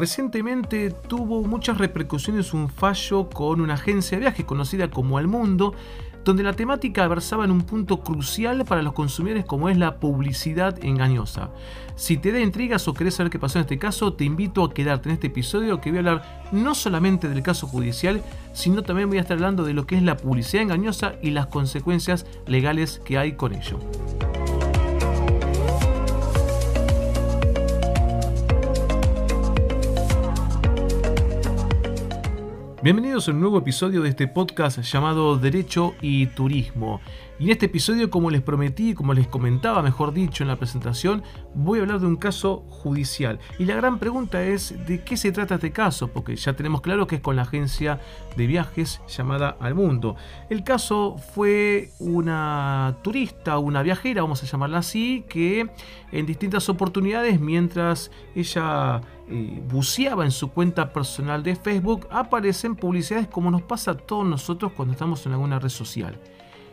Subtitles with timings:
[0.00, 5.74] Recientemente tuvo muchas repercusiones un fallo con una agencia de viajes conocida como Al Mundo,
[6.24, 10.82] donde la temática versaba en un punto crucial para los consumidores como es la publicidad
[10.82, 11.50] engañosa.
[11.96, 14.72] Si te da intrigas o querés saber qué pasó en este caso, te invito a
[14.72, 18.22] quedarte en este episodio que voy a hablar no solamente del caso judicial,
[18.54, 21.48] sino también voy a estar hablando de lo que es la publicidad engañosa y las
[21.48, 23.78] consecuencias legales que hay con ello.
[32.82, 37.02] Bienvenidos a un nuevo episodio de este podcast llamado Derecho y Turismo.
[37.40, 41.22] Y en este episodio, como les prometí, como les comentaba, mejor dicho, en la presentación,
[41.54, 43.38] voy a hablar de un caso judicial.
[43.58, 46.08] Y la gran pregunta es, ¿de qué se trata este caso?
[46.08, 47.98] Porque ya tenemos claro que es con la agencia
[48.36, 50.16] de viajes llamada Al Mundo.
[50.50, 55.70] El caso fue una turista, una viajera, vamos a llamarla así, que
[56.12, 63.28] en distintas oportunidades, mientras ella eh, buceaba en su cuenta personal de Facebook, aparecen publicidades
[63.28, 66.20] como nos pasa a todos nosotros cuando estamos en alguna red social.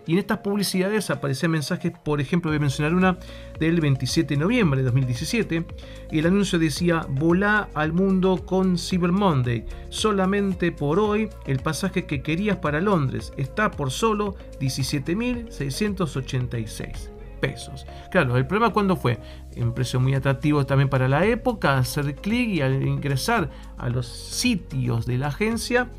[0.07, 3.17] Y en estas publicidades aparecen mensajes, por ejemplo, voy a mencionar una
[3.59, 5.65] del 27 de noviembre de 2017.
[6.11, 9.65] Y el anuncio decía, volá al mundo con Cyber Monday.
[9.89, 17.09] Solamente por hoy el pasaje que querías para Londres está por solo 17.686
[17.41, 17.85] pesos.
[18.09, 19.19] Claro, el problema cuando fue,
[19.57, 24.07] un precio muy atractivo también para la época, hacer clic y al ingresar a los
[24.07, 25.89] sitios de la agencia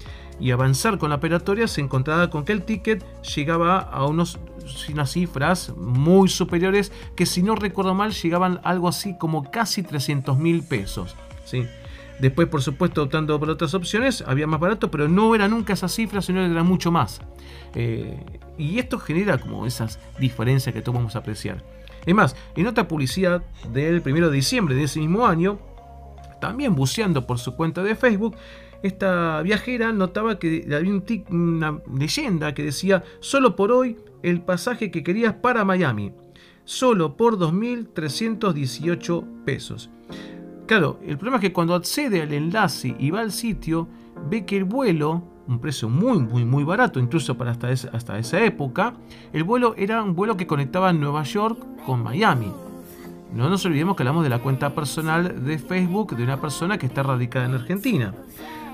[0.41, 4.39] y avanzar con la operatoria se encontraba con que el ticket llegaba a unos
[4.91, 10.39] unas cifras muy superiores que si no recuerdo mal llegaban algo así como casi 300
[10.39, 11.17] mil pesos.
[11.45, 11.67] ¿sí?
[12.19, 15.89] Después, por supuesto, optando por otras opciones, había más barato, pero no era nunca esa
[15.89, 17.20] cifra, sino era mucho más.
[17.75, 18.19] Eh,
[18.56, 21.62] y esto genera como esas diferencias que todos vamos a apreciar.
[22.05, 23.42] Es más, en otra publicidad
[23.73, 25.58] del 1 de diciembre de ese mismo año,
[26.41, 28.36] también buceando por su cuenta de Facebook,
[28.83, 35.02] esta viajera notaba que había una leyenda que decía, solo por hoy el pasaje que
[35.02, 36.12] querías para Miami,
[36.64, 39.90] solo por 2.318 pesos.
[40.67, 43.88] Claro, el problema es que cuando accede al enlace y va al sitio,
[44.28, 48.44] ve que el vuelo, un precio muy, muy, muy barato, incluso para hasta, hasta esa
[48.44, 48.94] época,
[49.33, 52.52] el vuelo era un vuelo que conectaba Nueva York con Miami.
[53.33, 56.86] No nos olvidemos que hablamos de la cuenta personal de Facebook de una persona que
[56.86, 58.14] está radicada en Argentina.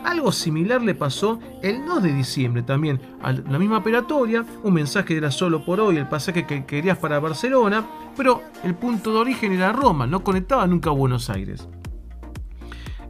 [0.04, 5.16] Algo similar le pasó el 2 de diciembre también a la misma operatoria, un mensaje
[5.16, 9.52] era solo por hoy el pasaje que querías para Barcelona, pero el punto de origen
[9.52, 11.66] era Roma, no conectaba nunca a Buenos Aires.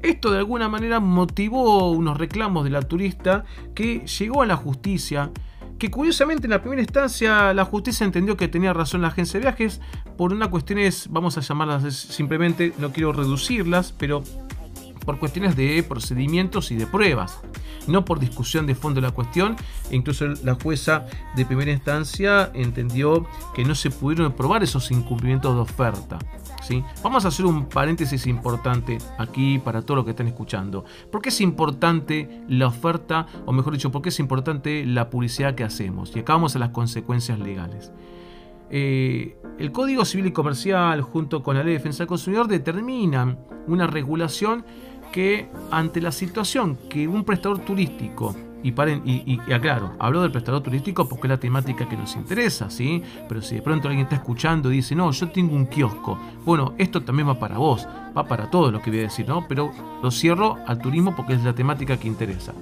[0.02, 3.44] Esto de alguna manera motivó unos reclamos de la turista
[3.74, 5.32] que llegó a la justicia,
[5.78, 9.46] que curiosamente en la primera instancia la justicia entendió que tenía razón la agencia de
[9.46, 9.80] viajes
[10.16, 14.22] por una cuestiones, vamos a llamarlas simplemente, no quiero reducirlas, pero
[15.04, 17.40] por cuestiones de procedimientos y de pruebas,
[17.86, 19.56] no por discusión de fondo de la cuestión.
[19.90, 21.06] Incluso la jueza
[21.36, 26.18] de primera instancia entendió que no se pudieron probar esos incumplimientos de oferta.
[26.62, 26.82] ¿sí?
[27.02, 30.84] Vamos a hacer un paréntesis importante aquí para todo lo que están escuchando.
[31.10, 35.54] ¿Por qué es importante la oferta, o mejor dicho, por qué es importante la publicidad
[35.54, 36.14] que hacemos?
[36.16, 37.92] Y acá vamos a las consecuencias legales.
[38.70, 43.38] Eh, el Código Civil y Comercial junto con la Ley de Defensa del Consumidor determinan
[43.68, 44.64] una regulación
[45.14, 50.60] que ante la situación que un prestador turístico y, paren, y, aclaro, hablo del prestador
[50.60, 53.00] turístico porque es la temática que nos interesa, ¿sí?
[53.28, 56.74] Pero si de pronto alguien está escuchando y dice, no, yo tengo un kiosco, bueno,
[56.78, 57.86] esto también va para vos,
[58.16, 59.46] va para todo lo que voy a decir, ¿no?
[59.46, 59.70] Pero
[60.02, 62.52] lo cierro al turismo porque es la temática que interesa.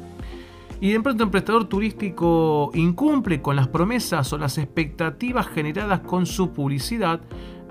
[0.78, 6.26] Y de pronto un prestador turístico incumple con las promesas o las expectativas generadas con
[6.26, 7.22] su publicidad,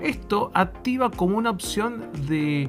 [0.02, 2.68] esto activa como una opción de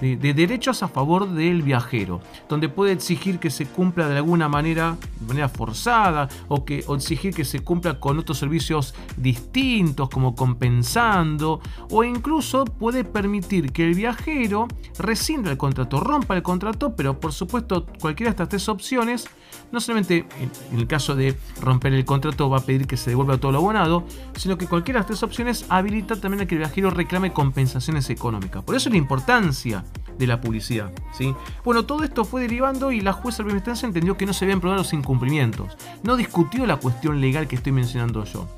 [0.00, 4.96] de, derechos a favor del viajero, donde puede exigir que se cumpla de alguna manera,
[5.20, 11.60] de manera forzada, o, que, exigir que se cumpla con otros servicios distintos, como compensando,
[11.90, 14.68] o incluso puede permitir que el viajero
[14.98, 19.28] rescinda el contrato, rompa el contrato, pero por supuesto cualquiera de estas tres opciones,
[19.72, 20.26] no solamente
[20.72, 23.58] en el caso de romper el contrato va a pedir que se devuelva todo lo
[23.58, 24.04] abonado,
[24.36, 28.10] sino que cualquiera de estas tres opciones habilita también a que el viajero reclame compensaciones
[28.10, 28.62] económicas.
[28.64, 29.84] Por eso la importancia
[30.18, 30.92] de la publicidad.
[31.16, 31.34] ¿sí?
[31.64, 34.44] Bueno, todo esto fue derivando y la jueza de primera instancia entendió que no se
[34.44, 35.76] habían probado los incumplimientos.
[36.02, 38.48] No discutió la cuestión legal que estoy mencionando yo.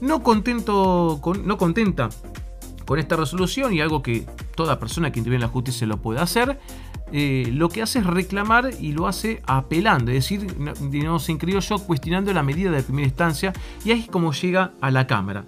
[0.00, 2.10] No, contento con, no contenta
[2.86, 6.20] con esta resolución y algo que toda persona que interviene en la justicia lo puede
[6.20, 6.58] hacer,
[7.12, 10.46] eh, lo que hace es reclamar y lo hace apelando, es decir,
[10.90, 13.52] digamos en criollo, cuestionando la medida de primera instancia
[13.84, 15.44] y ahí es como llega a la Cámara.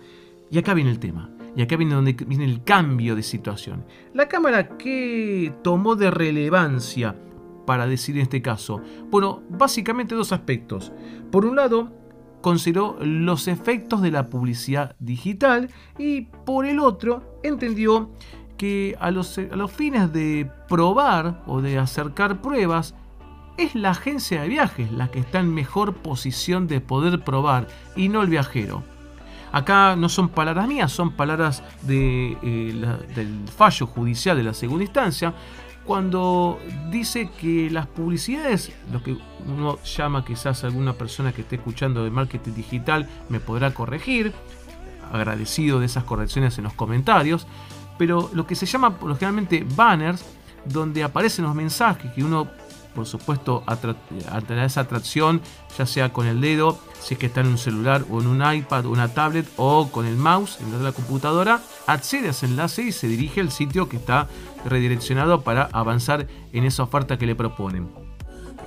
[0.51, 1.31] Y acá viene el tema.
[1.57, 3.85] Y acá viene donde viene el cambio de situación.
[4.13, 7.17] La Cámara, ¿qué tomó de relevancia
[7.65, 8.83] para decir en este caso?
[9.11, 10.93] Bueno, básicamente dos aspectos.
[11.31, 11.93] Por un lado,
[12.41, 18.11] consideró los efectos de la publicidad digital y por el otro, entendió
[18.57, 22.95] que a los, a los fines de probar o de acercar pruebas,
[23.57, 28.09] es la agencia de viajes la que está en mejor posición de poder probar y
[28.09, 28.83] no el viajero.
[29.53, 32.37] Acá no son palabras mías, son palabras eh,
[33.15, 35.33] del fallo judicial de la segunda instancia,
[35.85, 36.59] cuando
[36.91, 39.17] dice que las publicidades, lo que
[39.47, 44.33] uno llama quizás alguna persona que esté escuchando de marketing digital me podrá corregir,
[45.13, 47.47] agradecido de esas correcciones en los comentarios,
[47.99, 50.25] pero lo que se llama generalmente banners,
[50.65, 52.49] donde aparecen los mensajes que uno
[52.95, 53.65] por supuesto,
[54.47, 55.41] tener esa atracción,
[55.77, 58.55] ya sea con el dedo, si es que está en un celular o en un
[58.55, 62.83] iPad o una tablet o con el mouse en la computadora, accede a ese enlace
[62.83, 64.29] y se dirige al sitio que está
[64.65, 67.91] redireccionado para avanzar en esa oferta que le proponen.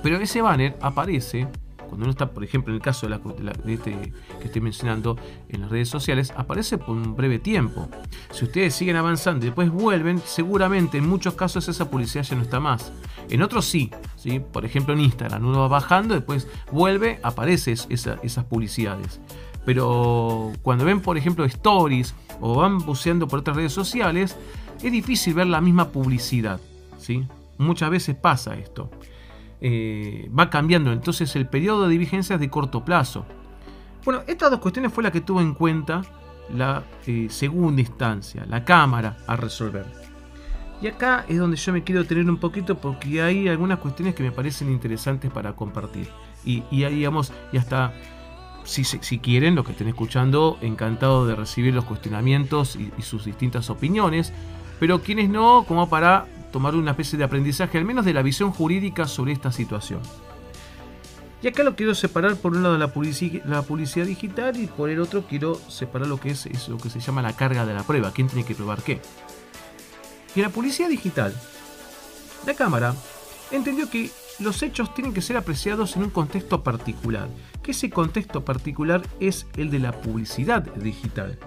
[0.02, 1.48] Pero ese banner aparece
[1.88, 5.16] cuando uno está, por ejemplo, en el caso de, la, este que estoy mencionando
[5.48, 7.88] en las redes sociales, aparece por un breve tiempo.
[8.30, 12.42] Si ustedes siguen avanzando y después vuelven, seguramente en muchos casos esa publicidad ya no
[12.42, 12.92] está más.
[13.28, 14.40] En otros sí, ¿sí?
[14.40, 19.20] por ejemplo en Instagram, uno va bajando, después vuelve, aparecen esas publicidades.
[19.64, 24.36] Pero cuando ven, por ejemplo, stories o van buceando por otras redes sociales,
[24.82, 26.60] es difícil ver la misma publicidad.
[26.98, 27.26] ¿sí?
[27.58, 28.90] Muchas veces pasa esto.
[29.60, 30.92] Eh, va cambiando.
[30.92, 33.26] Entonces el periodo de vigencia es de corto plazo.
[34.04, 36.02] Bueno, estas dos cuestiones fue la que tuvo en cuenta
[36.54, 39.86] la eh, segunda instancia, la Cámara, a resolver.
[40.80, 44.22] Y acá es donde yo me quiero tener un poquito porque hay algunas cuestiones que
[44.22, 46.08] me parecen interesantes para compartir.
[46.44, 47.92] Y, y digamos, y hasta
[48.62, 54.32] si, quieren, los que estén escuchando, encantado de recibir los cuestionamientos y sus distintas opiniones.
[54.78, 58.52] Pero quienes no, como para tomar una especie de aprendizaje, al menos de la visión
[58.52, 60.00] jurídica sobre esta situación.
[61.40, 64.90] Y acá lo quiero separar por un lado la, publicidad, la publicidad digital y por
[64.90, 67.74] el otro quiero separar lo que es, es, lo que se llama la carga de
[67.74, 69.00] la prueba, quién tiene que probar qué.
[70.34, 71.32] Y la publicidad digital,
[72.44, 72.94] la Cámara
[73.50, 74.10] entendió que
[74.40, 77.28] los hechos tienen que ser apreciados en un contexto particular,
[77.62, 81.38] que ese contexto particular es el de la publicidad digital.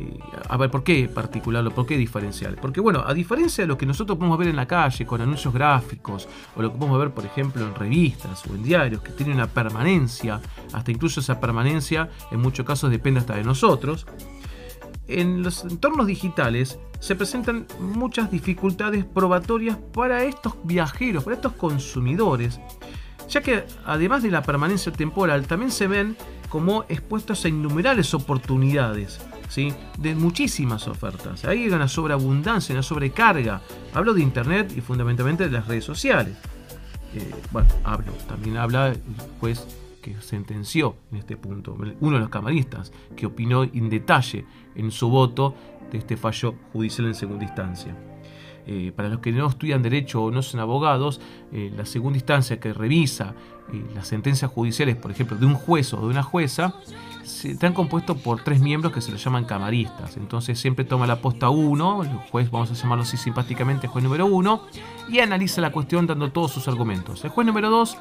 [0.00, 0.18] Eh,
[0.48, 1.68] a ver, ¿por qué particular?
[1.72, 2.56] ¿Por qué diferencial?
[2.60, 5.52] Porque bueno, a diferencia de lo que nosotros podemos ver en la calle con anuncios
[5.52, 9.34] gráficos, o lo que podemos ver, por ejemplo, en revistas o en diarios, que tienen
[9.34, 10.40] una permanencia,
[10.72, 14.06] hasta incluso esa permanencia en muchos casos depende hasta de nosotros,
[15.08, 22.60] en los entornos digitales se presentan muchas dificultades probatorias para estos viajeros, para estos consumidores,
[23.28, 26.16] ya que además de la permanencia temporal, también se ven
[26.48, 29.20] como expuestos a innumerables oportunidades
[29.56, 31.44] de muchísimas ofertas.
[31.44, 33.60] Ahí hay una sobreabundancia, una sobrecarga.
[33.94, 36.36] Hablo de Internet y fundamentalmente de las redes sociales.
[37.14, 37.68] Eh, bueno.
[38.28, 39.00] También habla el
[39.40, 39.66] juez
[40.02, 45.08] que sentenció en este punto, uno de los camaristas, que opinó en detalle en su
[45.08, 45.54] voto
[45.90, 47.96] de este fallo judicial en segunda instancia.
[48.66, 51.20] Eh, para los que no estudian derecho o no son abogados,
[51.52, 53.34] eh, la segunda instancia que revisa
[53.94, 56.74] las sentencias judiciales, por ejemplo, de un juez o de una jueza,
[57.44, 60.16] están compuestos por tres miembros que se los llaman camaristas.
[60.16, 64.26] Entonces siempre toma la posta uno, el juez, vamos a llamarlo así simpáticamente, juez número
[64.26, 64.62] uno,
[65.08, 67.24] y analiza la cuestión dando todos sus argumentos.
[67.24, 67.96] El juez número dos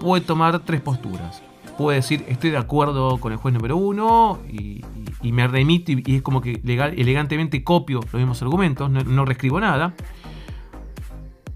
[0.00, 1.42] puede tomar tres posturas.
[1.78, 4.82] Puede decir, estoy de acuerdo con el juez número uno y,
[5.22, 9.58] me remito y, es como que legal, elegantemente copio los mismos argumentos, no, no reescribo
[9.58, 9.94] nada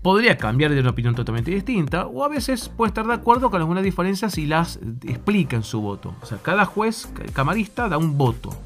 [0.07, 3.61] podría cambiar de una opinión totalmente distinta, o a veces puede estar de acuerdo con
[3.61, 6.15] algunas diferencias y las explica en su voto.
[6.23, 8.57] O sea, cada juez camarista da un voto.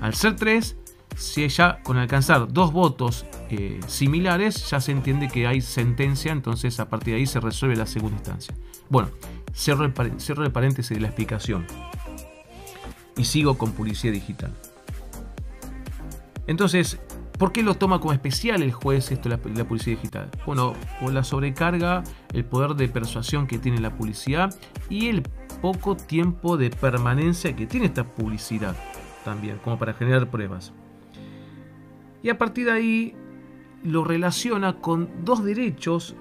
[0.00, 0.76] Al ser tres,
[1.16, 6.78] si ella con alcanzar dos votos eh, similares, ya se entiende que hay sentencia, entonces
[6.78, 8.54] a partir de ahí se resuelve la segunda instancia.
[8.88, 9.08] Bueno,
[9.52, 11.66] cierro el, cierro el paréntesis de la explicación.
[13.16, 14.54] Y sigo con publicidad digital.
[16.46, 17.00] Entonces,
[17.38, 20.30] ¿Por qué lo toma como especial el juez esto la, la publicidad digital?
[20.46, 24.54] Bueno, por la sobrecarga, el poder de persuasión que tiene la publicidad
[24.88, 25.22] y el
[25.60, 28.76] poco tiempo de permanencia que tiene esta publicidad
[29.24, 30.72] también, como para generar pruebas.
[32.22, 33.16] Y a partir de ahí
[33.82, 36.14] lo relaciona con dos derechos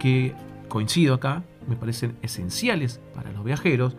[0.00, 0.34] que,
[0.68, 3.96] coincido acá, me parecen esenciales para los viajeros,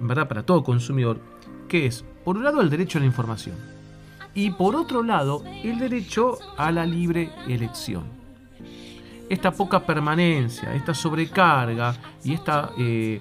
[0.00, 1.20] verdad para todo consumidor,
[1.68, 3.74] que es, por un lado, el derecho a la información
[4.34, 8.04] y por otro lado el derecho a la libre elección.
[9.28, 13.20] Esta poca permanencia, esta sobrecarga y esta, eh,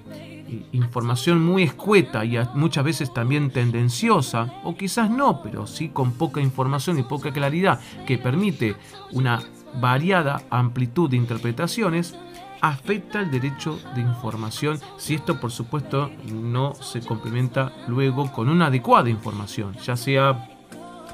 [0.72, 6.42] información muy escueta y muchas veces también tendenciosa, o quizás no, pero sí con poca
[6.42, 8.76] información y poca claridad, que permite
[9.12, 9.42] una
[9.80, 12.16] variada amplitud de interpretaciones,
[12.62, 18.68] afecta el derecho de información si esto por supuesto no se complementa luego con una
[18.68, 20.53] adecuada información, ya sea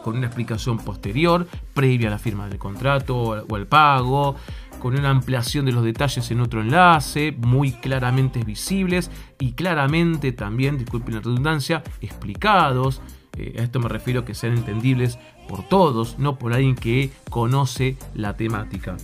[0.03, 4.35] con una explicación posterior, previa a la firma del contrato o el pago,
[4.79, 10.77] con una ampliación de los detalles en otro enlace, muy claramente visibles y claramente también,
[10.77, 13.01] disculpen la redundancia, explicados.
[13.37, 17.97] Eh, a esto me refiero que sean entendibles por todos, no por alguien que conoce
[18.15, 18.97] la temática.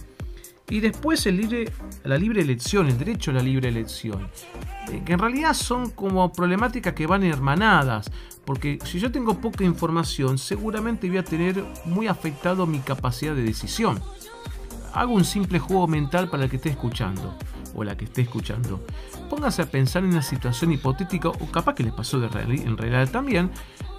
[0.69, 1.71] Y después el libre,
[2.03, 4.29] la libre elección, el derecho a la libre elección.
[4.91, 8.11] Eh, que en realidad son como problemáticas que van hermanadas.
[8.45, 13.43] Porque si yo tengo poca información, seguramente voy a tener muy afectado mi capacidad de
[13.43, 14.01] decisión.
[14.93, 17.37] Hago un simple juego mental para el que esté escuchando
[17.75, 18.79] o la que esté escuchando.
[19.29, 23.09] Póngase a pensar en una situación hipotética o capaz que les pasó de en realidad
[23.09, 23.51] también.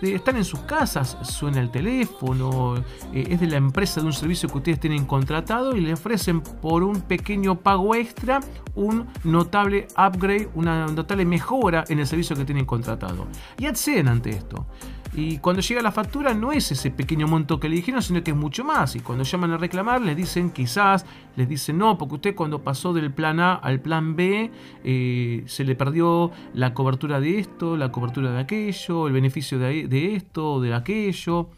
[0.02, 2.76] Están en sus casas, suena el teléfono,
[3.12, 6.40] eh, es de la empresa de un servicio que ustedes tienen contratado y le ofrecen
[6.40, 8.40] por un pequeño pago extra
[8.74, 13.26] un notable upgrade, una notable mejora en el servicio que tienen contratado.
[13.58, 14.66] Y acceden ante esto.
[15.14, 18.32] Y cuando llega la factura no es ese pequeño monto que le dijeron, sino que
[18.32, 18.96] es mucho más.
[18.96, 22.92] Y cuando llaman a reclamar les dicen quizás, les dicen no, porque usted cuando pasó
[22.92, 24.50] del plan A al plan B
[24.84, 29.85] eh, se le perdió la cobertura de esto, la cobertura de aquello, el beneficio de,
[29.88, 31.48] de esto o de aquello.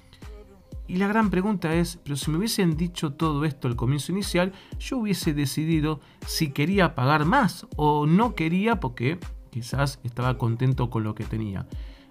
[0.86, 4.52] Y la gran pregunta es, pero si me hubiesen dicho todo esto al comienzo inicial,
[4.80, 9.18] yo hubiese decidido si quería pagar más o no quería porque
[9.50, 11.66] quizás estaba contento con lo que tenía.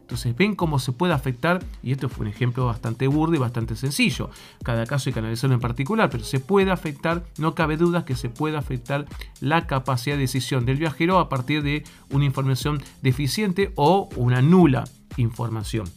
[0.07, 3.75] Entonces ven cómo se puede afectar, y esto fue un ejemplo bastante burdo y bastante
[3.75, 4.29] sencillo.
[4.63, 8.15] Cada caso hay que analizarlo en particular, pero se puede afectar, no cabe duda que
[8.15, 9.05] se puede afectar
[9.41, 14.85] la capacidad de decisión del viajero a partir de una información deficiente o una nula
[15.17, 15.89] información.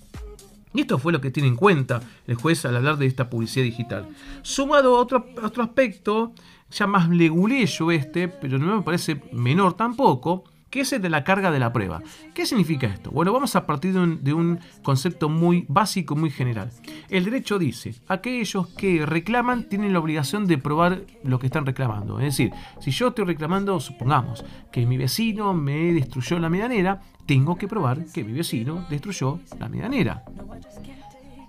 [0.72, 3.64] Y esto fue lo que tiene en cuenta el juez al hablar de esta publicidad
[3.64, 4.08] digital.
[4.42, 6.32] Sumado a otro, otro aspecto,
[6.70, 11.24] ya más leguleyo este, pero no me parece menor tampoco, que es el de la
[11.24, 12.02] carga de la prueba.
[12.32, 13.10] ¿Qué significa esto?
[13.10, 16.70] Bueno, vamos a partir de un, concepto muy básico, muy general.
[17.08, 22.18] El derecho dice, aquellos que reclaman tienen la obligación de probar lo que están reclamando.
[22.18, 27.56] Es decir, si yo estoy reclamando, supongamos, que mi vecino me destruyó la medianera, tengo
[27.56, 30.24] que probar que mi vecino destruyó la medianera.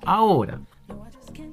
[0.03, 0.59] Ahora,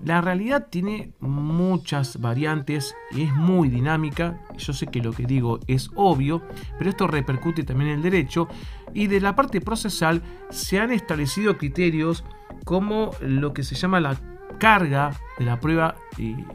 [0.04, 4.40] la realidad tiene muchas variantes y es muy dinámica.
[4.56, 6.42] Yo sé que lo que digo es obvio,
[6.78, 8.48] pero esto repercute también en el derecho.
[8.94, 12.24] Y de la parte procesal se han establecido criterios
[12.64, 14.16] como lo que se llama la
[14.58, 15.96] carga de la prueba,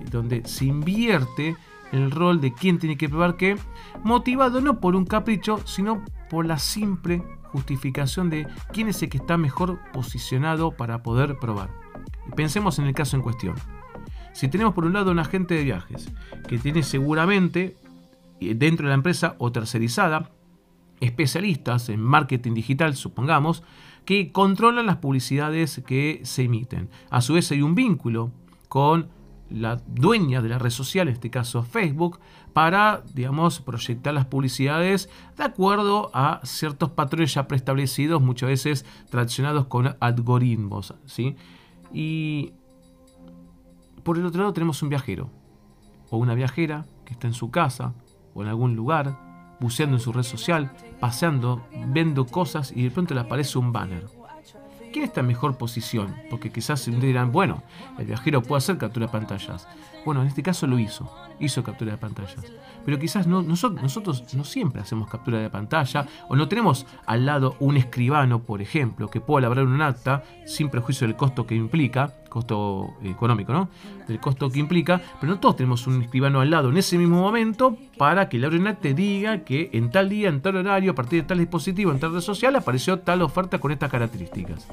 [0.09, 1.55] donde se invierte
[1.91, 3.55] el rol de quién tiene que probar qué,
[4.03, 9.17] motivado no por un capricho, sino por la simple justificación de quién es el que
[9.17, 11.82] está mejor posicionado para poder probar.
[12.35, 13.55] Pensemos en el caso en cuestión.
[14.33, 16.11] Si tenemos por un lado un agente de viajes
[16.47, 17.75] que tiene seguramente
[18.39, 20.31] eh, dentro de la empresa o tercerizada
[20.99, 23.63] especialistas en marketing digital, supongamos,
[24.05, 26.89] que controlan las publicidades que se emiten.
[27.09, 28.31] A su vez hay un vínculo
[28.69, 29.09] con
[29.49, 32.19] la dueña de la red social, en este caso Facebook,
[32.53, 39.67] para, digamos, proyectar las publicidades de acuerdo a ciertos patrones ya preestablecidos, muchas veces traccionados
[39.67, 41.35] con algoritmos, ¿sí?
[41.93, 42.53] Y
[44.03, 45.29] por el otro lado tenemos un viajero
[46.09, 47.93] o una viajera que está en su casa
[48.33, 53.13] o en algún lugar, buceando en su red social, paseando, viendo cosas y de pronto
[53.13, 54.05] le aparece un banner.
[54.91, 56.15] ¿Quién está en mejor posición?
[56.29, 57.63] Porque quizás dirán, bueno,
[57.97, 59.67] el viajero puede hacer captura de pantallas.
[60.05, 62.43] Bueno, en este caso lo hizo, hizo captura de pantallas.
[62.85, 67.55] Pero quizás no, nosotros, no siempre hacemos captura de pantalla o no tenemos al lado
[67.59, 72.13] un escribano, por ejemplo, que pueda elaborar un acta sin prejuicio del costo que implica,
[72.29, 73.69] costo económico, ¿no?
[74.07, 77.21] Del costo que implica, pero no todos tenemos un escribano al lado en ese mismo
[77.21, 80.95] momento para que el un acta diga que en tal día, en tal horario, a
[80.95, 84.67] partir de tal dispositivo, en tal red social, apareció tal oferta con estas características.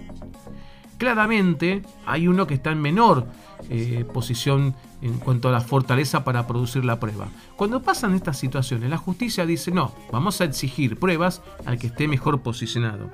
[1.00, 3.26] Claramente hay uno que está en menor
[3.70, 7.28] eh, posición en cuanto a la fortaleza para producir la prueba.
[7.56, 12.06] Cuando pasan estas situaciones, la justicia dice, no, vamos a exigir pruebas al que esté
[12.06, 13.10] mejor posicionado.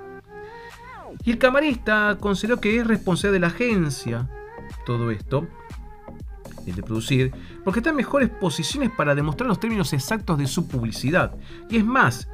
[1.24, 4.28] Y el camarista consideró que es responsabilidad de la agencia
[4.84, 5.46] todo esto,
[6.66, 10.66] el de producir, porque está en mejores posiciones para demostrar los términos exactos de su
[10.66, 11.36] publicidad.
[11.70, 12.28] Y es más,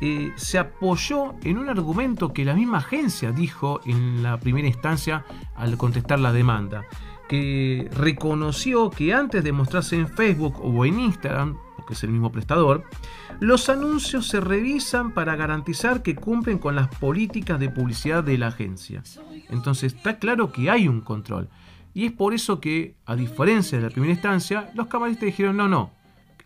[0.00, 5.24] eh, se apoyó en un argumento que la misma agencia dijo en la primera instancia
[5.54, 6.84] al contestar la demanda
[7.28, 12.32] que reconoció que antes de mostrarse en Facebook o en Instagram, que es el mismo
[12.32, 12.84] prestador,
[13.38, 18.48] los anuncios se revisan para garantizar que cumplen con las políticas de publicidad de la
[18.48, 19.02] agencia.
[19.50, 21.48] Entonces está claro que hay un control.
[21.94, 25.68] Y es por eso que, a diferencia de la primera instancia, los camaristas dijeron, no,
[25.68, 25.92] no,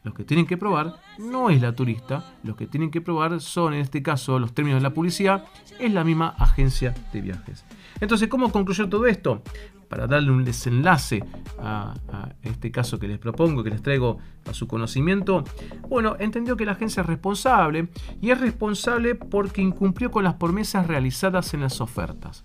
[0.03, 3.75] los que tienen que probar no es la turista, los que tienen que probar son,
[3.75, 5.45] en este caso, los términos de la publicidad,
[5.79, 7.65] es la misma agencia de viajes.
[8.01, 9.43] Entonces, ¿cómo concluyó todo esto?
[9.89, 11.23] Para darle un desenlace
[11.59, 11.95] a,
[12.43, 14.19] este caso que les propongo, que les traigo
[14.49, 15.45] a su conocimiento,
[15.89, 17.89] bueno, entendió que la agencia es responsable
[18.21, 22.43] y es responsable porque incumplió con las promesas realizadas en las ofertas.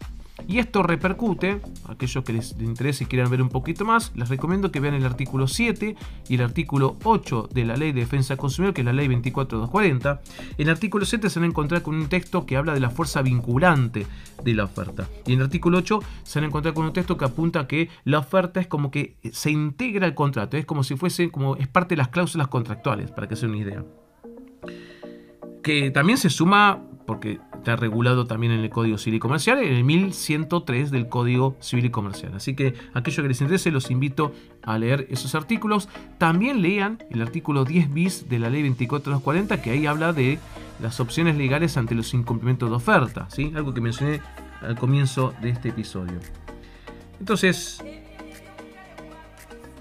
[0.47, 4.71] Y esto repercute, aquellos que les interese y quieran ver un poquito más, les recomiendo
[4.71, 5.97] que vean el artículo 7
[6.29, 9.09] y el artículo 8 de la Ley de Defensa del Consumidor, que es la Ley
[9.09, 10.21] 24240.
[10.57, 12.89] En el artículo 7 se van a encontrar con un texto que habla de la
[12.89, 14.07] fuerza vinculante
[14.41, 15.09] de la oferta.
[15.25, 17.67] Y en el artículo 8 se van a encontrar con un texto que apunta a
[17.67, 21.57] que la oferta es como que se integra al contrato, es como si fuese, como
[21.57, 23.83] es parte de las cláusulas contractuales, para que se una idea.
[25.61, 29.73] Que también se suma porque está regulado también en el Código Civil y Comercial, en
[29.73, 32.31] el 1103 del Código Civil y Comercial.
[32.33, 34.31] Así que aquellos que les interese, los invito
[34.63, 35.89] a leer esos artículos.
[36.17, 40.39] También lean el artículo 10 bis de la Ley 24240, que ahí habla de
[40.79, 43.51] las opciones legales ante los incumplimientos de oferta, ¿sí?
[43.53, 44.21] algo que mencioné
[44.61, 46.19] al comienzo de este episodio.
[47.19, 47.83] Entonces,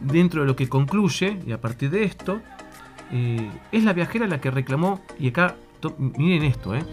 [0.01, 2.41] dentro de lo que concluye, y a partir de esto,
[3.13, 5.55] eh, es la viajera la que reclamó, y acá
[5.99, 6.85] miren esto, eh,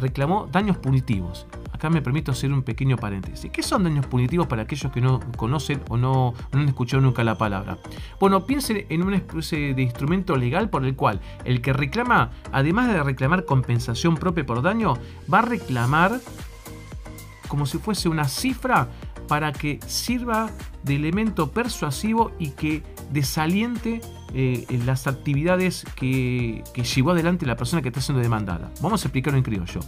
[0.00, 1.46] reclamó daños punitivos.
[1.72, 3.50] Acá me permito hacer un pequeño paréntesis.
[3.52, 7.22] ¿Qué son daños punitivos para aquellos que no conocen o no, no han escuchado nunca
[7.22, 7.78] la palabra?
[8.18, 12.88] Bueno, piensen en una especie de instrumento legal por el cual el que reclama, además
[12.88, 14.94] de reclamar compensación propia por daño,
[15.32, 16.20] va a reclamar
[17.46, 18.88] como si fuese una cifra
[19.28, 20.50] para que sirva
[20.82, 24.00] de elemento persuasivo y que desaliente
[24.34, 28.70] eh, las actividades que, que, llevó adelante la persona que está siendo demandada.
[28.80, 29.80] Vamos a explicarlo en criollo.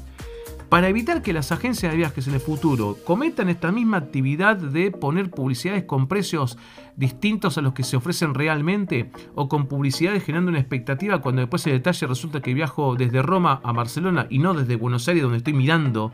[0.70, 4.92] Para evitar que las agencias de viajes en el futuro cometan esta misma actividad de
[4.92, 6.58] poner publicidades con precios
[6.94, 11.66] distintos a los que se ofrecen realmente o con publicidades generando una expectativa cuando después
[11.66, 15.38] el detalle resulta que viajo desde Roma a Barcelona y no desde Buenos Aires donde
[15.38, 16.12] estoy mirando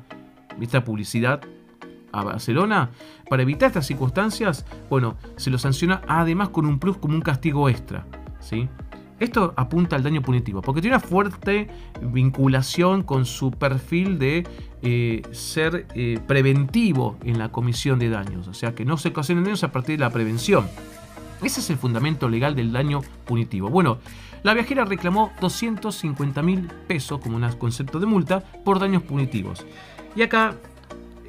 [0.58, 1.42] esta publicidad,
[2.24, 2.90] Barcelona,
[3.28, 7.68] para evitar estas circunstancias, bueno, se lo sanciona además con un plus como un castigo
[7.68, 8.06] extra.
[8.40, 8.68] ¿sí?
[9.18, 11.68] Esto apunta al daño punitivo, porque tiene una fuerte
[12.02, 14.46] vinculación con su perfil de
[14.82, 19.44] eh, ser eh, preventivo en la comisión de daños, o sea que no se ocasionen
[19.44, 20.68] daños a partir de la prevención.
[21.42, 23.68] Ese es el fundamento legal del daño punitivo.
[23.68, 23.98] Bueno,
[24.42, 29.66] la viajera reclamó 250 mil pesos como un concepto de multa por daños punitivos.
[30.14, 30.56] Y acá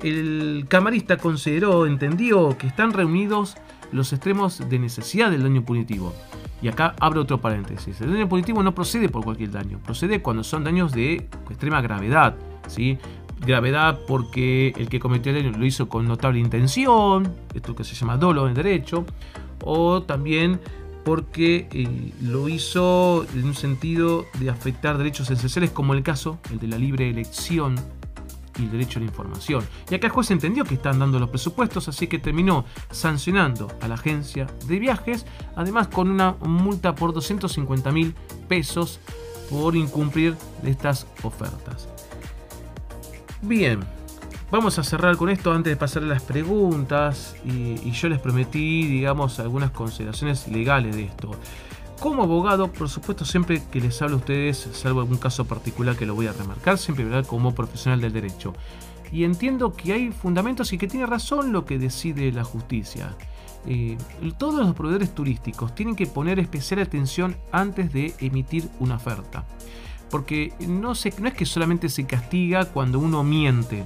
[0.03, 3.57] el camarista consideró, entendió que están reunidos
[3.91, 6.13] los extremos de necesidad del daño punitivo.
[6.61, 8.01] Y acá abro otro paréntesis.
[8.01, 12.35] El daño punitivo no procede por cualquier daño, procede cuando son daños de extrema gravedad.
[12.67, 12.97] ¿sí?
[13.45, 17.95] Gravedad porque el que cometió el daño lo hizo con notable intención, esto que se
[17.95, 19.05] llama dolo en derecho,
[19.63, 20.59] o también
[21.03, 26.59] porque eh, lo hizo en un sentido de afectar derechos esenciales como el caso, el
[26.59, 27.75] de la libre elección
[28.57, 29.63] el derecho a la información.
[29.89, 33.87] Y acá el juez entendió que están dando los presupuestos, así que terminó sancionando a
[33.87, 38.15] la agencia de viajes, además con una multa por 250 mil
[38.47, 38.99] pesos
[39.49, 41.87] por incumplir estas ofertas.
[43.41, 43.79] Bien,
[44.51, 48.87] vamos a cerrar con esto antes de pasar a las preguntas y yo les prometí,
[48.87, 51.31] digamos, algunas consideraciones legales de esto.
[51.99, 56.05] Como abogado, por supuesto, siempre que les hablo a ustedes, salvo algún caso particular que
[56.05, 57.25] lo voy a remarcar, siempre ¿verdad?
[57.25, 58.53] como profesional del derecho.
[59.11, 63.15] Y entiendo que hay fundamentos y que tiene razón lo que decide la justicia.
[63.65, 63.97] Eh,
[64.37, 69.45] todos los proveedores turísticos tienen que poner especial atención antes de emitir una oferta.
[70.11, 73.83] Porque no, es que solamente se castiga cuando uno miente.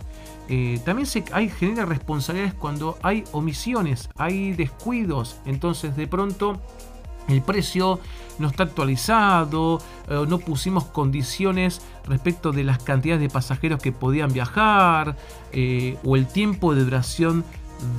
[0.50, 1.24] Eh, también se
[1.58, 5.38] genera responsabilidades cuando hay omisiones, hay descuidos.
[5.46, 6.62] Entonces de pronto
[7.28, 8.00] el precio
[8.40, 9.80] no está actualizado,
[10.10, 15.16] eh, no pusimos condiciones respecto de las cantidades de pasajeros que podían viajar
[15.52, 17.44] eh, o el tiempo de duración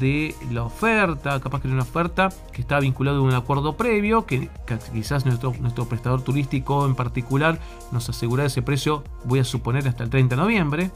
[0.00, 4.26] de la oferta, capaz que era una oferta que estaba vinculada a un acuerdo previo,
[4.26, 4.48] que,
[4.92, 7.58] quizás nuestro, nuestro prestador turístico en particular
[7.90, 10.90] nos asegura ese precio, voy a suponer hasta el 30 de noviembre,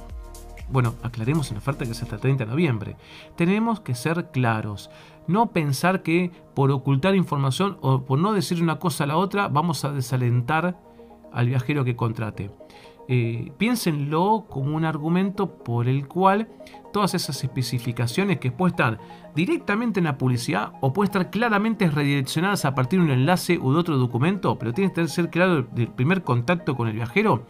[0.70, 2.96] bueno, aclaremos en la oferta que es hasta el 30 de noviembre.
[3.36, 4.90] Tenemos que ser claros.
[5.26, 9.48] No pensar que por ocultar información o por no decir una cosa a la otra
[9.48, 10.78] vamos a desalentar
[11.32, 12.50] al viajero que contrate.
[13.08, 16.48] Eh, piénsenlo como un argumento por el cual
[16.92, 18.98] todas esas especificaciones que pueden estar
[19.34, 23.72] directamente en la publicidad o pueden estar claramente redireccionadas a partir de un enlace u
[23.72, 27.46] de otro documento, pero tiene que ser claro el primer contacto con el viajero,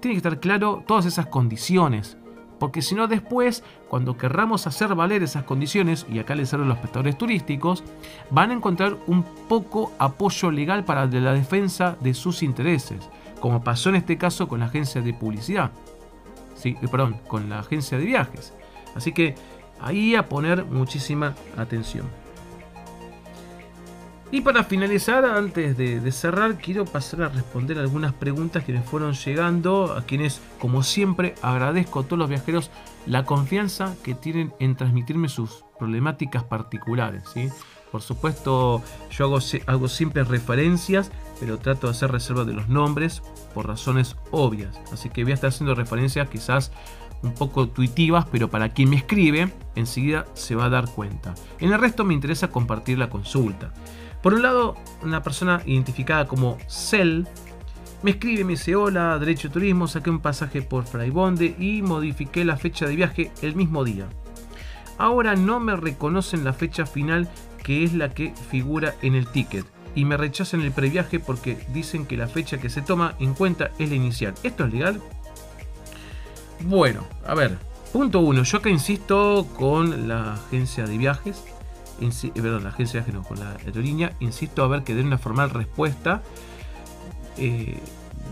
[0.00, 2.18] tiene que estar claro todas esas condiciones.
[2.58, 6.68] Porque si no después, cuando querramos hacer valer esas condiciones, y acá les hablo a
[6.68, 7.84] los prestadores turísticos,
[8.30, 13.08] van a encontrar un poco apoyo legal para la defensa de sus intereses,
[13.40, 15.70] como pasó en este caso con la agencia de publicidad.
[16.54, 18.52] Sí, eh, perdón, con la agencia de viajes.
[18.96, 19.36] Así que
[19.80, 22.06] ahí a poner muchísima atención.
[24.30, 29.14] Y para finalizar, antes de, cerrar, quiero pasar a responder algunas preguntas que me fueron
[29.14, 32.70] llegando, a quienes, como siempre, agradezco a todos los viajeros
[33.06, 37.22] la confianza que tienen en transmitirme sus problemáticas particulares.
[37.32, 37.48] ¿sí?
[37.90, 41.10] Por supuesto, yo hago, hago siempre referencias,
[41.40, 43.22] pero trato de hacer reserva de los nombres
[43.54, 44.78] por razones obvias.
[44.92, 46.70] Así que voy a estar haciendo referencias quizás
[47.22, 51.34] un poco intuitivas, pero para quien me escribe, enseguida se va a dar cuenta.
[51.60, 53.72] En el resto me interesa compartir la consulta.
[54.22, 57.24] Por un lado, una persona identificada como Cell
[58.02, 62.56] me escribe, me dice, hola, Derecho Turismo, saqué un pasaje por Fraibonde y modifiqué la
[62.56, 64.08] fecha de viaje el mismo día.
[64.98, 67.28] Ahora no me reconocen la fecha final
[67.62, 72.06] que es la que figura en el ticket y me rechazan el previaje porque dicen
[72.06, 74.34] que la fecha que se toma en cuenta es la inicial.
[74.44, 75.00] ¿Esto es legal?
[76.60, 77.58] Bueno, a ver,
[77.92, 81.44] punto uno, yo acá insisto con la agencia de viajes
[82.34, 86.22] perdón, la agencia de con la aerolínea, insisto a ver que den una formal respuesta.
[87.36, 87.78] Eh,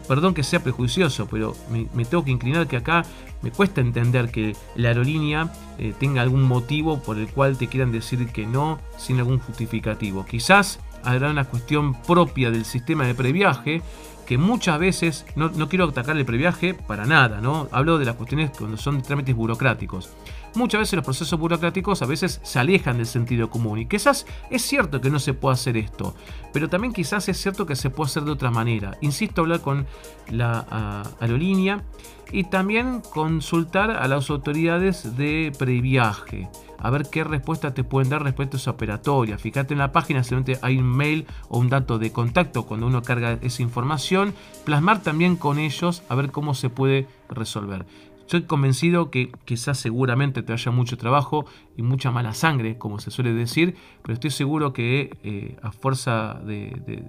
[0.08, 3.04] perdón que sea prejuicioso, pero me, tengo que inclinar que acá
[3.42, 7.92] me cuesta entender que la aerolínea eh, tenga algún motivo por el cual te quieran
[7.92, 10.24] decir que no sin algún justificativo.
[10.24, 13.82] Quizás habrá una cuestión propia del sistema de previaje
[14.26, 17.68] que muchas veces, no, no, quiero atacar el previaje para nada, ¿no?
[17.70, 20.10] Hablo de las cuestiones cuando son trámites burocráticos
[20.56, 23.78] muchas veces los procesos burocráticos a veces se alejan del sentido común.
[23.78, 26.14] Y quizás es cierto que no se puede hacer esto,
[26.52, 28.96] pero también quizás es cierto que se puede hacer de otra manera.
[29.00, 29.86] Insisto, hablar con
[30.30, 31.84] la aerolínea
[32.32, 36.48] y también consultar a las autoridades de previaje.
[36.78, 39.38] A ver qué respuesta te pueden dar respecto a esa operatoria.
[39.38, 43.02] Fíjate en la página, seguramente hay un mail o un dato de contacto cuando uno
[43.02, 44.34] carga esa información.
[44.64, 47.86] Plasmar también con ellos a ver cómo se puede resolver.
[48.26, 53.12] Estoy convencido que quizás seguramente te haya mucho trabajo y mucha mala sangre, como se
[53.12, 57.04] suele decir, pero estoy seguro que eh, a fuerza de,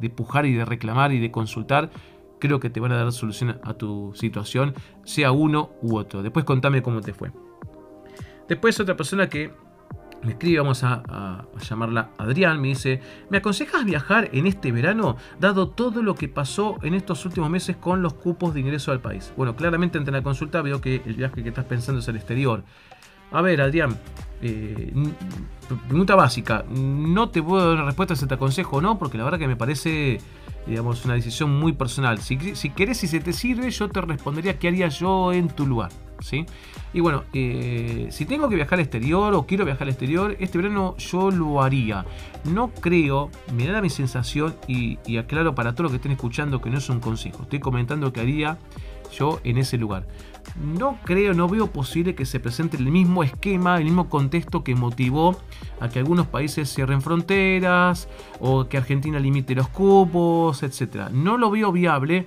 [0.00, 1.90] de, pujar y de reclamar y de consultar,
[2.38, 4.72] creo que te van a dar solución a tu situación,
[5.04, 6.22] sea uno u otro.
[6.22, 7.32] Después contame cómo te fue.
[8.48, 9.52] Después otra persona que
[10.22, 15.68] me escribe, vamos a, llamarla Adrián, me dice, ¿me aconsejas viajar en este verano dado
[15.68, 19.32] todo lo que pasó en estos últimos meses con los cupos de ingreso al país?
[19.36, 22.64] Bueno, claramente ante la consulta veo que el viaje que estás pensando es al exterior.
[23.32, 23.96] A ver, Adrián,
[24.42, 24.92] eh,
[25.88, 29.38] pregunta básica, no te puedo dar respuesta si te aconsejo o no, porque la verdad
[29.38, 30.20] que me parece
[30.66, 32.18] digamos, una decisión muy personal.
[32.18, 35.66] Si, si querés y se te sirve, yo te respondería qué haría yo en tu
[35.66, 35.90] lugar.
[36.22, 36.46] ¿sí?
[36.94, 40.58] Y bueno, eh, si tengo que viajar al exterior o quiero viajar al exterior, este
[40.58, 42.04] verano yo lo haría.
[42.44, 46.60] No creo, me da mi sensación y, y aclaro para todos los que estén escuchando
[46.60, 47.42] que no es un consejo.
[47.44, 48.58] Estoy comentando que haría
[49.12, 50.06] yo en ese lugar.
[50.56, 54.74] No creo, no veo posible que se presente el mismo esquema, el mismo contexto que
[54.74, 55.36] motivó
[55.80, 58.08] a que algunos países cierren fronteras
[58.40, 61.10] o que Argentina limite los cupos, etc.
[61.12, 62.26] No lo veo viable,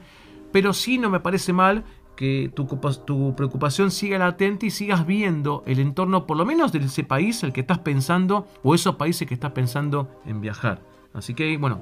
[0.51, 1.83] pero sí no me parece mal
[2.15, 7.03] que tu, preocupación siga latente y sigas viendo el entorno, por lo menos de ese
[7.03, 10.81] país el que estás pensando, o esos países que estás pensando en viajar.
[11.13, 11.81] Así que, bueno,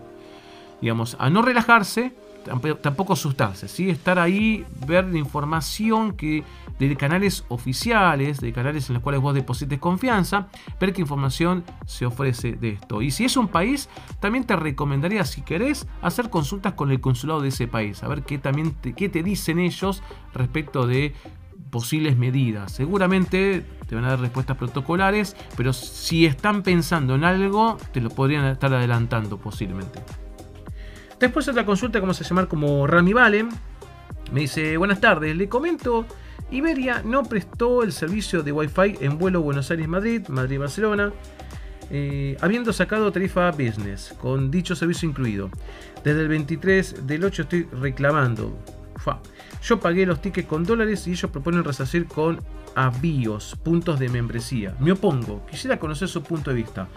[0.82, 2.14] digamos, a no relajarse,
[2.82, 3.90] tampoco asustarse, ¿sí?
[3.90, 6.44] estar ahí, ver la información que
[6.80, 10.48] de canales oficiales, de canales en los cuales vos deposites confianza,
[10.80, 13.02] ver qué información se ofrece de esto.
[13.02, 17.42] Y si es un país, también te recomendaría, si querés, hacer consultas con el consulado
[17.42, 20.04] de ese país, a ver qué, también qué te dicen ellos
[20.34, 21.14] respecto de
[21.70, 22.72] posibles medidas.
[22.72, 28.10] Seguramente te van a dar respuestas protocolares, pero si están pensando en algo, te lo
[28.10, 30.00] podrían estar adelantando posiblemente.
[31.24, 33.48] Después otra consulta, como se llama como Rami Valen.
[34.34, 36.06] Me dice, buenas tardes, le comento,
[36.52, 41.14] Iberia no prestó el servicio de Wi-Fi en vuelo Buenos Aires-Madrid, Madrid-Barcelona,
[41.90, 45.50] eh, habiendo sacado tarifa business, con dicho servicio incluido.
[46.04, 48.60] Desde el 23 del 8 estoy reclamando.
[49.64, 52.42] Yo pagué los tickets con dólares y ellos proponen resarcir con
[52.76, 54.76] avíos, puntos de membresía.
[54.82, 56.90] Me opongo, quisiera conocer su punto de vista.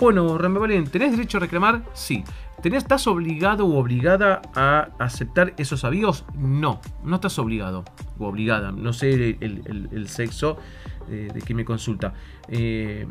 [0.00, 1.82] Bueno, Rami ¿tenés derecho a reclamar?
[1.92, 2.24] Sí.
[2.64, 6.24] ¿Estás obligado o obligada a aceptar esos avíos?
[6.34, 7.84] No, no estás obligado
[8.18, 8.72] o obligada.
[8.72, 10.56] No sé el, sexo
[11.10, 12.14] eh, de quien me consulta.
[12.48, 13.06] Eh,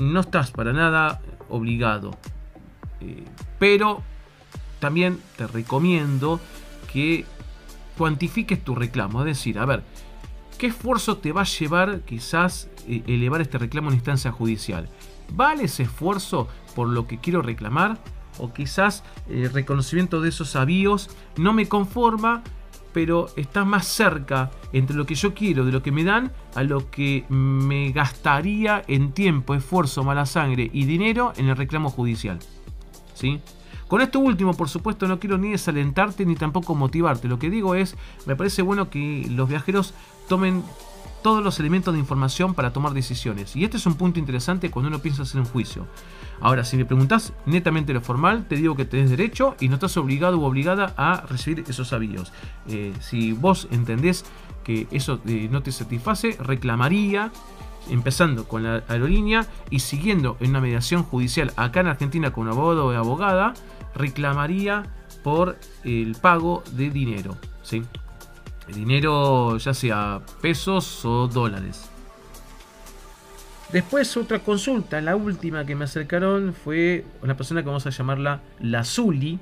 [0.00, 2.10] no estás para nada obligado,
[3.60, 4.02] pero
[4.80, 6.40] también te recomiendo
[6.92, 7.24] que
[7.96, 9.84] cuantifiques tu reclamo, es decir, a ver,
[10.58, 14.88] ¿qué esfuerzo te va a llevar quizás elevar este reclamo en instancia judicial?
[15.32, 17.98] ¿Vale ese esfuerzo por lo que quiero reclamar?
[18.38, 22.42] O quizás el reconocimiento de esos avíos no me conforma
[22.96, 26.62] pero está más cerca entre lo que yo quiero, de lo que me dan, a
[26.62, 32.38] lo que me gastaría en tiempo, esfuerzo, mala sangre y dinero en el reclamo judicial.
[33.12, 33.42] ¿Sí?
[33.86, 37.28] Con esto último, por supuesto, no quiero ni desalentarte ni tampoco motivarte.
[37.28, 39.92] Lo que digo es, me parece bueno que los viajeros
[40.26, 40.64] tomen
[41.26, 43.56] todos los elementos de información para tomar decisiones.
[43.56, 45.84] Y este es un punto interesante cuando uno piensa hacer un juicio.
[46.40, 49.96] Ahora, si me preguntas netamente lo formal, te digo que tenés derecho y no estás
[49.96, 52.32] obligado u obligada a recibir esos avíos.
[52.68, 54.24] Eh, si vos entendés
[54.62, 57.32] que eso eh, no te satisface, reclamaría
[57.90, 62.52] empezando con la aerolínea y siguiendo en una mediación judicial acá en Argentina con un
[62.52, 63.52] abogado o abogada,
[63.96, 64.84] reclamaría
[65.24, 67.36] por el pago de dinero.
[67.64, 67.82] ¿sí?
[68.74, 71.90] Dinero ya sea pesos o dólares.
[73.72, 78.40] Después otra consulta, la última que me acercaron fue una persona que vamos a llamarla
[78.60, 79.40] la Zuli.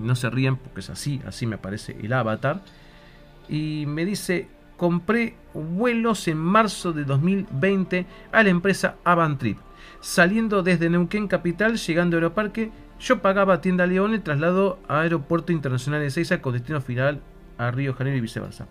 [0.00, 2.62] No se rían porque es así, así me aparece el avatar.
[3.48, 4.48] Y me dice,
[4.78, 9.58] compré vuelos en marzo de 2020 a la empresa Avantrip.
[10.00, 15.52] Saliendo desde Neuquén Capital, llegando a Aeroparque, yo pagaba tienda León el traslado a Aeropuerto
[15.52, 17.20] Internacional de Seiza con destino final
[17.58, 18.66] a Río Janeiro y viceversa.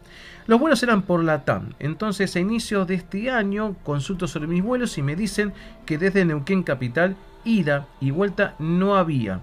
[0.47, 1.73] Los vuelos eran por la TAM.
[1.79, 5.53] Entonces, a inicios de este año, consulto sobre mis vuelos y me dicen
[5.85, 9.41] que desde Neuquén Capital, ida y vuelta no había.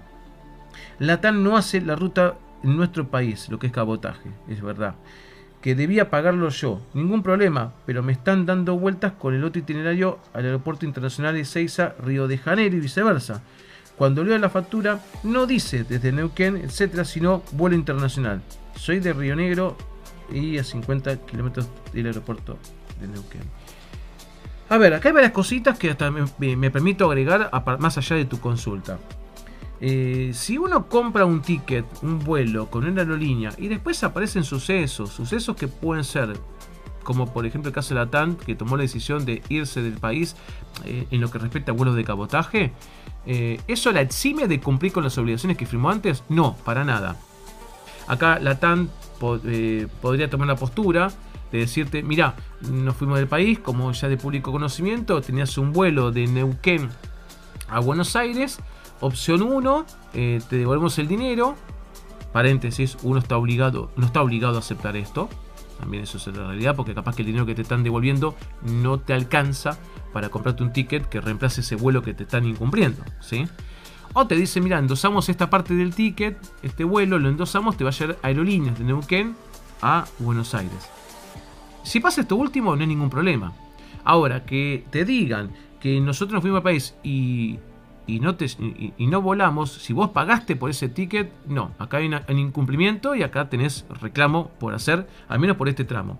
[0.99, 4.95] La TAM no hace la ruta en nuestro país, lo que es cabotaje, es verdad.
[5.61, 10.19] Que debía pagarlo yo, ningún problema, pero me están dando vueltas con el otro itinerario
[10.33, 13.41] al Aeropuerto Internacional de Seiza, Río de Janeiro y viceversa.
[13.97, 18.41] Cuando leo la factura, no dice desde Neuquén, etcétera, sino vuelo internacional.
[18.75, 19.75] Soy de Río Negro
[20.31, 22.57] y a 50 kilómetros del aeropuerto
[22.99, 23.41] de Neuquén.
[24.69, 28.39] A ver, acá hay varias cositas que hasta me, permito agregar más allá de tu
[28.39, 28.99] consulta.
[29.81, 35.09] Eh, si uno compra un ticket, un vuelo con una aerolínea y después aparecen sucesos,
[35.09, 36.37] sucesos que pueden ser,
[37.03, 39.93] como por ejemplo el caso de la TAN, que tomó la decisión de irse del
[39.93, 40.35] país
[40.85, 42.73] eh, en lo que respecta a vuelos de cabotaje,
[43.25, 46.23] eh, ¿eso la exime de cumplir con las obligaciones que firmó antes?
[46.29, 47.15] No, para nada.
[48.09, 48.89] Acá la TAN
[49.45, 51.11] eh, podría tomar la postura
[51.51, 56.11] de decirte, mira, nos fuimos del país, como ya de público conocimiento, tenías un vuelo
[56.11, 56.89] de Neuquén
[57.69, 58.59] a Buenos Aires,
[58.99, 61.55] opción 1, eh, te devolvemos el dinero,
[62.33, 65.29] paréntesis, uno está obligado, no está obligado a aceptar esto,
[65.79, 68.99] también eso es la realidad, porque capaz que el dinero que te están devolviendo no
[68.99, 69.77] te alcanza
[70.13, 73.47] para comprarte un ticket que reemplace ese vuelo que te están incumpliendo, ¿sí?
[74.13, 77.91] O te dice, mira, endosamos esta parte del ticket, este vuelo, lo endosamos, te va
[77.91, 79.35] a llevar aerolíneas de Neuquén
[79.81, 80.89] a Buenos Aires.
[81.83, 83.53] Si pasa esto último, no hay ningún problema.
[84.03, 87.59] Ahora, que te digan que nosotros nos fuimos al país y,
[88.07, 88.47] no, te,
[88.97, 93.21] y, no volamos, si vos pagaste por ese ticket, no, acá hay un incumplimiento y
[93.21, 96.19] acá tenés reclamo por hacer, al menos por este tramo.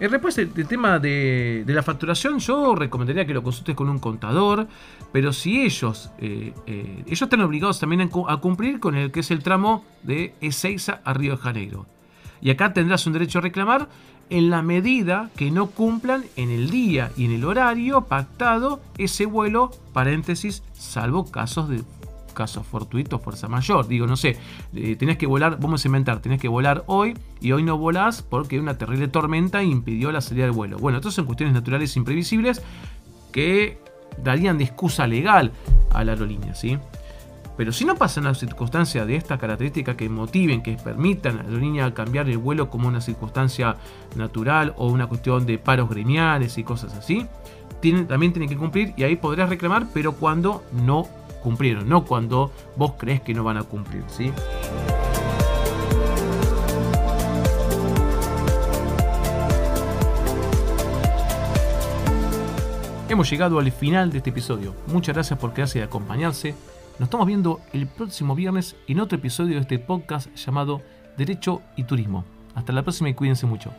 [0.00, 4.66] Eh, después el, tema de, la facturación, yo recomendaría que lo consultes con un contador,
[5.12, 9.30] pero si ellos, eh, eh, ellos están obligados también a, cumplir con el que es
[9.30, 11.86] el tramo de Ezeiza a Río de Janeiro.
[12.40, 13.88] Y acá tendrás un derecho a reclamar
[14.30, 19.26] en la medida que no cumplan en el día y en el horario pactado ese
[19.26, 21.82] vuelo, paréntesis, salvo casos de
[22.34, 23.88] caso fortuito, fuerza mayor.
[23.88, 24.36] Digo, no sé,
[24.74, 28.22] eh, tenés que volar, vamos a inventar, tenés que volar hoy y hoy no volás
[28.22, 30.78] porque una terrible tormenta impidió la salida del vuelo.
[30.78, 32.62] Bueno, estas son cuestiones naturales imprevisibles
[33.32, 33.78] que
[34.22, 35.52] darían de excusa legal
[35.92, 36.78] a la aerolínea, ¿sí?
[37.56, 41.48] Pero si no pasan una circunstancia de esta característica que motiven, que permitan a la
[41.48, 43.76] aerolínea cambiar el vuelo como una circunstancia
[44.16, 47.26] natural o una cuestión de paros gremiales y cosas así,
[48.08, 51.06] también tienen que cumplir y ahí podrás reclamar, pero cuando no
[51.44, 54.32] cumplieron, no cuando vos crees que no van a cumplir, ¿sí?
[63.08, 64.74] Hemos llegado al final de este episodio.
[64.86, 66.54] Muchas gracias por quedarse y acompañarse.
[66.98, 70.80] Nos estamos viendo el próximo viernes en otro episodio de este podcast llamado
[71.18, 72.24] Derecho y Turismo.
[72.54, 73.70] Hasta la próxima y cuídense mucho.